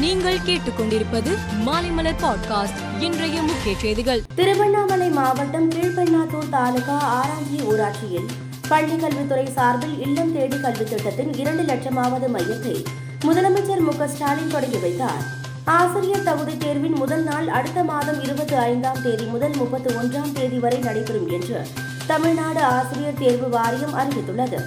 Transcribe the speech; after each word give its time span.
நீங்கள் 0.00 0.38
கேட்டுக்கொண்டிருப்பது 0.38 1.38
மாலைமலர் 1.66 2.14
பாட்காஸ்ட் 2.22 3.00
இன்றைய 3.00 3.42
முக்கிய 3.42 3.76
செய்திகள். 3.78 4.22
திருவண்ணாமலை 4.34 5.08
மாவட்டம் 5.08 5.70
கீழ்பெண்ணாத்தூர் 5.70 6.48
தாலுகா 6.50 7.20
ஆராஞ்சி 7.20 7.64
ஊராட்சியில் 7.64 8.26
பள்ளி 8.68 8.96
கல்வித்துறை 8.96 9.46
சார்பில் 9.50 10.00
இல்லம் 10.00 10.32
தேடி 10.32 10.60
கல்வி 10.60 10.84
திட்டத்தின் 10.84 11.34
இரண்டு 11.34 11.62
லட்சமாவது 11.62 12.28
மையத்தை 12.34 12.84
முதலமைச்சர் 13.24 13.78
மு 13.78 14.08
ஸ்டாலின் 14.08 14.48
தொடங்கி 14.48 14.78
வைத்தார். 14.78 15.22
ஆசிரியர் 15.64 16.22
தகுதி 16.22 16.56
தேர்வின் 16.56 16.96
முதல் 16.96 17.22
நாள் 17.22 17.48
அடுத்த 17.48 17.84
மாதம் 17.84 18.22
இருபத்தி 18.22 18.54
ஐந்தாம் 18.54 19.02
தேதி 19.02 19.24
முதல் 19.24 19.56
முப்பத்தி 19.56 19.94
ஒன்றாம் 19.94 20.32
தேதி 20.32 20.58
வரை 20.58 20.78
நடைபெறும் 20.78 21.28
என்று 21.28 21.66
தமிழ்நாடு 22.06 22.62
ஆசிரியர் 22.62 23.18
தேர்வு 23.18 23.48
வாரியம் 23.48 23.94
அறிவித்துள்ளது. 23.94 24.60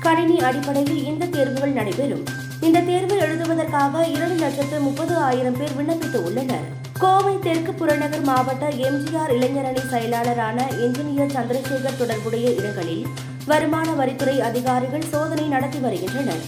கணினி 0.00 0.40
அடிப்படையில் 0.40 1.04
இந்த 1.04 1.26
தேர்வுகள் 1.26 1.72
நடைபெறும். 1.72 2.46
இந்த 2.60 2.80
தேர்வு 2.80 3.16
எழுதுவதற்காக 3.18 4.08
இரண்டு 4.08 4.34
லட்சத்து 4.34 4.80
முப்பது 4.80 5.16
ஆயிரம் 5.16 5.56
பேர் 5.58 5.74
விண்ணப்பித்து 5.78 6.22
உள்ளனர். 6.22 6.64
கோவை 6.98 7.38
தெற்கு 7.38 7.72
புறநகர் 7.72 8.20
மாவட்ட 8.20 8.68
எம்ஜிஆர் 8.68 9.32
இளைஞரணி 9.34 9.82
செயலாளரான 9.90 10.58
என்ஜினியர் 10.84 11.34
சந்திரசேகர் 11.36 11.96
தொடர்புடைய 11.98 12.50
இடங்களில் 12.50 13.06
வருமான 13.46 13.92
வரித்துறை 13.92 14.38
அதிகாரிகள் 14.40 15.06
சோதனை 15.10 15.44
நடத்தி 15.44 15.78
வருகின்றனர். 15.78 16.42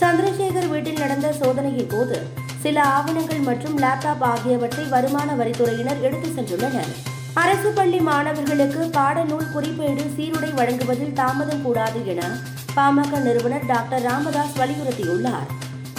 சந்திரசேகர் 0.00 0.68
வீட்டில் 0.68 0.98
நடந்த 0.98 1.32
சோதனையின் 1.32 1.90
போது 1.90 2.18
சில 2.58 2.82
ஆவணங்கள் 2.82 3.38
மற்றும் 3.38 3.78
லேப்டாப் 3.78 4.26
ஆகியவற்றை 4.32 4.84
வருமான 4.84 5.34
வரித்துறையினர் 5.44 6.00
எடுத்து 6.00 6.28
சென்றுள்ளனர். 6.28 6.92
அரசு 7.34 7.70
பள்ளி 7.70 8.00
மாணவர்களுக்கு 8.00 8.90
பாடநூல் 8.92 9.50
குறிப்பேடு 9.54 10.04
சீருடை 10.16 10.54
வழங்குவதில் 10.54 11.12
தாமதம் 11.12 11.62
கூடாது 11.62 12.06
என 12.06 12.22
பாமக 12.76 13.20
நிறுவனர் 13.20 13.66
டாக்டர் 13.66 14.02
ராமதாஸ் 14.02 14.58
வலியுறுத்தியுள்ளார். 14.58 15.46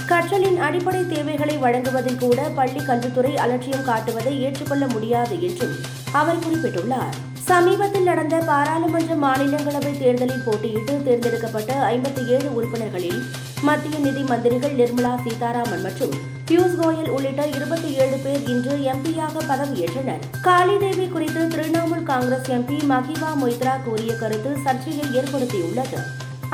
கற்றலின் 0.05 0.59
அடிப்படை 0.59 1.08
தேவைகளை 1.08 1.58
வழங்குவதில் 1.58 2.17
கூட 2.17 2.41
பள்ளி 2.41 2.86
கல்வித்துறை 2.86 3.38
அலட்சியம் 3.38 3.88
காட்டுவதை 3.88 4.39
ஏற்றுக்கொள்ள 4.39 4.88
முடியாது 4.88 5.41
என்றும் 5.41 5.75
அவர் 6.11 6.38
குறிப்பிட்டுள்ளார். 6.38 7.16
சமீபத்தில் 7.52 8.03
நடந்த 8.03 8.35
பாராளுமன்ற 8.49 9.13
மாநிலங்களவை 9.23 9.91
தேர்தலில் 9.99 10.44
போட்டியிட்டு 10.45 10.94
தேர்ந்தெடுக்கப்பட்ட 11.05 11.71
ஐம்பத்தி 11.93 12.21
ஏழு 12.35 12.49
உறுப்பினர்களில் 12.58 13.21
மத்திய 13.61 13.95
நிதி 13.99 14.21
மந்திரிகள் 14.30 14.75
நிர்மலா 14.75 15.11
சீதாராமன் 15.23 15.81
மற்றும் 15.81 16.13
பியூஷ் 16.49 16.77
கோயல் 16.81 17.09
உள்ளிட்ட 17.16 17.47
இருபத்தி 17.47 17.89
ஏழு 17.93 18.17
பேர் 18.17 18.43
இன்று 18.53 18.73
எம்பியாக 18.91 19.43
பதவியேற்றனர். 19.49 20.21
காளிதேவி 20.47 21.08
குறித்து 21.09 21.41
திரிணாமுல் 21.53 22.05
காங்கிரஸ் 22.11 22.49
எம்பி 22.58 22.77
மகிவா 22.91 23.31
மொய்த்ரா 23.41 23.73
கூறிய 23.88 24.13
கருத்து 24.21 24.53
சர்ச்சையை 24.65 25.08
ஏற்படுத்தியுள்ளது. 25.19 25.99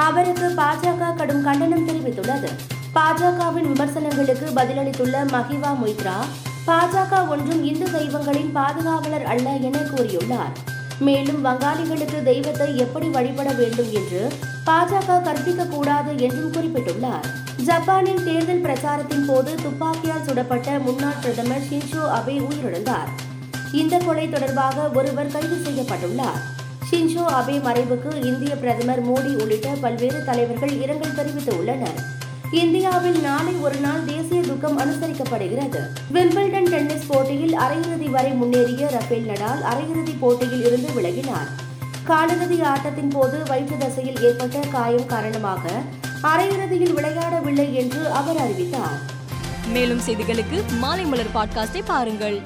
அவருக்கு 0.08 0.50
பாஜக 0.62 1.12
கடும் 1.16 1.44
கண்டனம் 1.44 1.88
தெரிவித்துள்ளது. 1.90 2.52
பாஜகவின் 2.98 3.70
விமர்சனங்களுக்கு 3.74 4.50
பதிலளித்துள்ள 4.60 5.18
மகிவா 5.36 5.74
மொய்த்ரா 5.84 6.18
பாஜக 6.70 7.22
ஒன்றும் 7.34 7.62
இந்து 7.64 7.90
தெய்வங்களின் 7.92 8.52
பாதுகாவலர் 8.58 9.28
அல்ல 9.34 9.50
என 9.70 9.78
கூறியுள்ளார். 9.92 10.56
மேலும் 11.00 11.46
வங்காளிகளுக்கு 11.46 12.24
தெய்வத்தை 12.24 12.78
எப்படி 12.78 13.08
வழிபட 13.08 13.52
வேண்டும் 13.52 13.92
என்று 13.94 14.32
பாஜக 14.66 15.22
கற்பிக்க 15.22 15.66
கூடாது 15.66 16.18
என்றும் 16.18 16.54
குறிப்பிட்டுள்ளார். 16.54 17.26
ஜப்பானில் 17.66 18.24
தேர்தல் 18.24 18.62
பிரச்சாரத்தின் 18.62 19.26
போது 19.26 19.56
துப்பாக்கியால் 19.56 20.26
சுடப்பட்ட 20.28 20.80
முன்னாள் 20.80 21.22
பிரதமர் 21.22 21.68
ஷின்சோ 21.70 22.04
அபே 22.20 22.36
உயிரிழந்தார். 22.40 23.10
இந்த 23.72 23.98
கொலை 23.98 24.30
தொடர்பாக 24.30 24.90
ஒருவர் 24.94 25.32
கைது 25.32 25.56
செய்யப்பட்டுள்ளார். 25.56 26.40
ஷின்சோ 26.92 27.24
அபே 27.40 27.56
மறைவுக்கு 27.68 28.26
இந்திய 28.26 28.56
பிரதமர் 28.56 29.08
மோடி 29.10 29.42
உள்ளிட்ட 29.42 29.70
பல்வேறு 29.82 30.24
தலைவர்கள் 30.24 30.82
இரங்கல் 30.82 31.18
தெரிவித்துள்ளனர். 31.20 32.00
இந்தியாவில் 32.52 33.22
நாளை 33.22 33.54
ஒரு 33.54 33.76
நாள் 33.76 34.06
தேசிய 34.06 34.42
துக்கம் 34.42 34.80
அனுசரிக்கப்படுகிறது. 34.80 35.80
விம்பிள்டன் 36.14 36.70
டென்னிஸ் 36.70 37.08
போட்டியில் 37.08 37.54
அரையிறுதி 37.54 38.10
வரை 38.10 38.32
முன்னேறிய 38.32 38.88
ரஃபேல் 38.88 39.28
நடால் 39.28 39.62
அரையிறுதி 39.62 40.16
போட்டியில் 40.20 40.66
இருந்து 40.66 41.02
விலகினார். 41.02 41.50
காலிறுதி 42.04 42.62
ஆட்டத்தின் 42.62 43.10
போது 43.10 43.44
வயிற்று 43.44 43.78
தசையில் 43.78 44.22
ஏற்பட்ட 44.22 44.60
காயம் 44.60 45.06
காரணமாக 45.06 45.70
அரையிறுதியில் 46.24 46.94
விளையாடவில்லை 46.94 47.74
என்று 47.74 48.12
அவர் 48.12 48.38
அறிவித்தார். 48.38 49.00
மேலும் 49.68 50.00
செய்திகளுக்கு 50.00 50.64
மாலைமலர் 50.82 51.36
பாட்காஸ்டை 51.36 51.82
பாருங்கள். 51.86 52.42